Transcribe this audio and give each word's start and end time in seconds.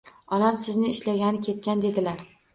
Onam 0.37 0.57
sizni 0.63 0.89
ishlagani 0.95 1.43
ketgan 1.51 1.87
deydilar 1.87 2.27